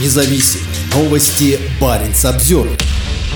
независим. 0.00 0.60
Новости 0.94 1.58
Баренц 1.80 2.24
обзор. 2.24 2.68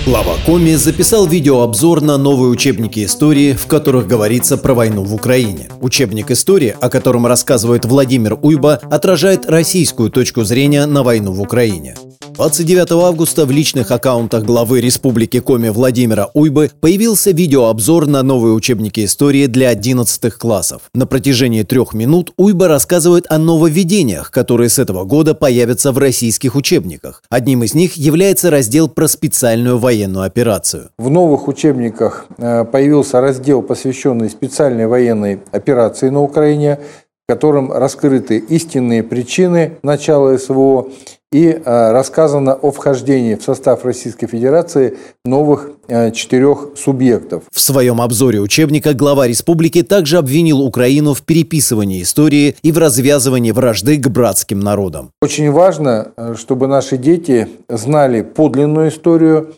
Глава 0.05 0.37
Коми 0.47 0.75
записал 0.75 1.27
видеообзор 1.27 2.01
на 2.01 2.17
новые 2.17 2.51
учебники 2.51 3.05
истории, 3.05 3.53
в 3.53 3.67
которых 3.67 4.07
говорится 4.07 4.57
про 4.57 4.73
войну 4.75 5.05
в 5.05 5.15
Украине. 5.15 5.69
Учебник 5.81 6.31
истории, 6.31 6.75
о 6.81 6.89
котором 6.89 7.27
рассказывает 7.27 7.85
Владимир 7.85 8.39
Уйба, 8.41 8.81
отражает 8.91 9.45
российскую 9.47 10.11
точку 10.11 10.45
зрения 10.45 10.87
на 10.87 11.03
войну 11.03 11.33
в 11.33 11.43
Украине. 11.43 11.95
29 12.39 12.93
августа 12.93 13.47
в 13.47 13.51
личных 13.51 13.91
аккаунтах 13.91 14.45
главы 14.45 14.81
Республики 14.81 15.41
Коми 15.41 15.71
Владимира 15.71 16.29
Уйбы 16.35 16.71
появился 16.81 17.33
видеообзор 17.33 18.07
на 18.07 18.23
новые 18.23 18.55
учебники 18.55 19.05
истории 19.05 19.47
для 19.47 19.71
11 19.71 20.33
классов. 20.35 20.83
На 20.95 21.09
протяжении 21.09 21.65
трех 21.65 21.95
минут 21.95 22.33
Уйба 22.37 22.69
рассказывает 22.69 23.27
о 23.29 23.39
нововведениях, 23.39 24.31
которые 24.31 24.69
с 24.69 24.79
этого 24.79 25.03
года 25.03 25.35
появятся 25.35 25.91
в 25.91 25.99
российских 25.99 26.55
учебниках. 26.55 27.25
Одним 27.29 27.65
из 27.65 27.75
них 27.75 27.95
является 27.95 28.51
раздел 28.51 28.89
про 28.89 29.09
специальную 29.09 29.79
военную 29.79 30.25
операцию. 30.25 30.91
В 30.97 31.11
новых 31.11 31.49
учебниках 31.49 32.27
э, 32.37 32.65
появился 32.65 33.21
раздел, 33.21 33.63
посвященный 33.63 34.31
специальной 34.31 34.87
военной 34.87 35.41
операции 35.51 36.09
на 36.09 36.23
Украине, 36.23 36.79
в 37.27 37.33
котором 37.33 37.73
раскрыты 37.73 38.39
истинные 38.39 39.03
причины 39.03 39.79
начала 39.83 40.39
СВО 40.39 40.87
и 41.31 41.49
э, 41.49 41.93
рассказано 41.93 42.55
о 42.55 42.71
вхождении 42.71 43.35
в 43.35 43.43
состав 43.43 43.85
Российской 43.85 44.27
Федерации 44.27 44.97
новых 45.25 45.71
э, 45.87 46.11
четырех 46.13 46.71
субъектов. 46.77 47.45
В 47.53 47.61
своем 47.61 48.01
обзоре 48.01 48.41
учебника 48.41 48.95
глава 48.95 49.27
республики 49.27 49.83
также 49.83 50.17
обвинил 50.17 50.63
Украину 50.63 51.13
в 51.13 51.23
переписывании 51.23 52.03
истории 52.03 52.57
и 52.63 52.73
в 52.73 52.79
развязывании 52.79 53.51
вражды 53.51 53.99
к 53.99 54.09
братским 54.09 54.61
народам. 54.61 55.11
Очень 55.21 55.51
важно, 55.51 56.13
э, 56.17 56.35
чтобы 56.39 56.67
наши 56.67 56.97
дети 56.97 57.49
знали 57.69 58.23
подлинную 58.23 58.89
историю, 58.89 59.55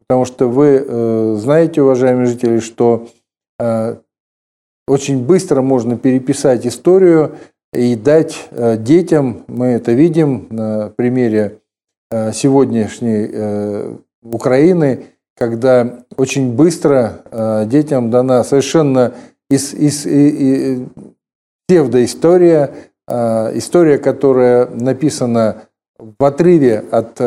потому 0.00 0.26
что 0.26 0.48
вы 0.48 1.38
знаете, 1.40 1.80
уважаемые 1.80 2.26
жители, 2.26 2.60
что 2.60 3.08
очень 4.86 5.24
быстро 5.24 5.62
можно 5.62 5.96
переписать 5.96 6.66
историю, 6.66 7.36
и 7.74 7.96
дать 7.96 8.48
э, 8.50 8.76
детям, 8.76 9.44
мы 9.48 9.66
это 9.66 9.92
видим 9.92 10.46
на 10.50 10.92
примере 10.96 11.58
э, 12.10 12.32
сегодняшней 12.32 13.28
э, 13.30 13.94
Украины, 14.22 15.06
когда 15.36 16.04
очень 16.16 16.52
быстро 16.52 17.66
детям 17.66 18.10
дана 18.10 18.44
совершенно 18.44 19.14
из, 19.50 19.74
из, 19.74 20.06
из, 20.06 20.82
псевдоистория, 21.66 22.70
история, 23.08 23.98
которая 23.98 24.66
написана 24.66 25.64
в 25.98 26.24
отрыве 26.24 26.84
от 26.88 27.20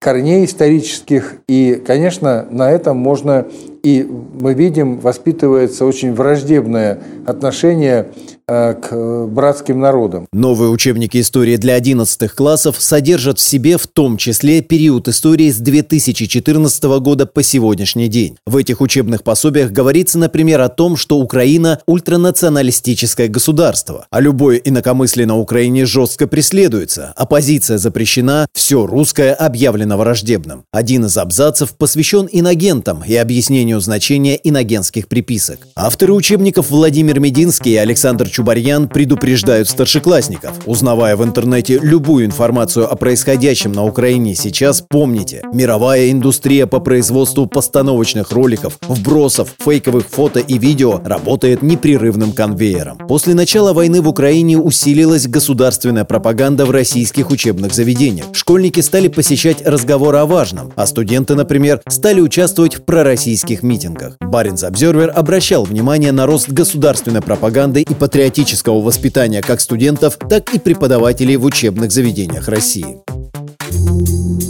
корней 0.00 0.46
исторических. 0.46 1.34
И, 1.48 1.82
конечно, 1.86 2.46
на 2.50 2.70
этом 2.70 2.96
можно, 2.96 3.46
и 3.82 4.08
мы 4.40 4.54
видим, 4.54 4.98
воспитывается 4.98 5.84
очень 5.84 6.14
враждебное 6.14 6.98
отношение 7.26 8.08
к 8.48 9.26
братским 9.26 9.78
народам. 9.78 10.26
Новые 10.32 10.70
учебники 10.70 11.20
истории 11.20 11.56
для 11.56 11.74
11 11.74 12.30
классов 12.30 12.76
содержат 12.78 13.38
в 13.38 13.42
себе 13.42 13.76
в 13.76 13.86
том 13.86 14.16
числе 14.16 14.62
период 14.62 15.06
истории 15.06 15.50
с 15.50 15.58
2014 15.58 16.84
года 17.00 17.26
по 17.26 17.42
сегодняшний 17.42 18.08
день. 18.08 18.38
В 18.46 18.56
этих 18.56 18.80
учебных 18.80 19.22
пособиях 19.22 19.70
говорится, 19.70 20.18
например, 20.18 20.62
о 20.62 20.70
том, 20.70 20.96
что 20.96 21.18
Украина– 21.18 21.80
ультранационалистическое 21.86 23.28
государство, 23.28 24.06
а 24.10 24.20
любое 24.20 24.56
инакомыслие 24.56 25.26
на 25.26 25.36
Украине 25.36 25.84
жестко 25.84 26.26
преследуется, 26.26 27.12
оппозиция 27.16 27.76
запрещена, 27.76 28.46
все 28.54 28.86
русское 28.86 29.34
объявлено 29.34 29.98
враждебным. 29.98 30.64
Один 30.72 31.04
из 31.04 31.18
абзацев 31.18 31.76
посвящен 31.76 32.26
иногентам 32.32 33.04
и 33.06 33.14
объяснению 33.14 33.80
значения 33.80 34.40
иногенских 34.42 35.06
приписок. 35.08 35.68
Авторы 35.76 36.14
учебников 36.14 36.70
Владимир 36.70 37.20
Мединский 37.20 37.72
и 37.72 37.76
Александр 37.76 38.30
Чубарьян 38.38 38.86
предупреждают 38.86 39.68
старшеклассников. 39.68 40.52
Узнавая 40.64 41.16
в 41.16 41.24
интернете 41.24 41.80
любую 41.82 42.24
информацию 42.24 42.88
о 42.88 42.94
происходящем 42.94 43.72
на 43.72 43.84
Украине 43.84 44.36
сейчас, 44.36 44.80
помните, 44.80 45.42
мировая 45.52 46.12
индустрия 46.12 46.68
по 46.68 46.78
производству 46.78 47.46
постановочных 47.46 48.30
роликов, 48.30 48.78
вбросов, 48.86 49.54
фейковых 49.58 50.06
фото 50.08 50.38
и 50.38 50.56
видео 50.56 51.00
работает 51.04 51.62
непрерывным 51.62 52.30
конвейером. 52.30 52.98
После 53.08 53.34
начала 53.34 53.72
войны 53.72 54.02
в 54.02 54.08
Украине 54.08 54.56
усилилась 54.56 55.26
государственная 55.26 56.04
пропаганда 56.04 56.64
в 56.64 56.70
российских 56.70 57.32
учебных 57.32 57.74
заведениях. 57.74 58.26
Школьники 58.34 58.78
стали 58.78 59.08
посещать 59.08 59.66
разговоры 59.66 60.18
о 60.18 60.26
важном, 60.26 60.72
а 60.76 60.86
студенты, 60.86 61.34
например, 61.34 61.80
стали 61.88 62.20
участвовать 62.20 62.76
в 62.76 62.84
пророссийских 62.84 63.64
митингах. 63.64 64.16
Баринс 64.20 64.62
Обзервер 64.62 65.12
обращал 65.12 65.64
внимание 65.64 66.12
на 66.12 66.26
рост 66.26 66.48
государственной 66.50 67.20
пропаганды 67.20 67.82
и 67.82 67.94
патриотизма 67.94 68.27
патриотического 68.28 68.80
воспитания 68.82 69.40
как 69.40 69.60
студентов, 69.60 70.18
так 70.28 70.54
и 70.54 70.58
преподавателей 70.58 71.36
в 71.36 71.44
учебных 71.44 71.90
заведениях 71.90 72.48
России. 72.48 72.98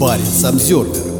Парень 0.01 0.45
Обзервер 0.45 1.18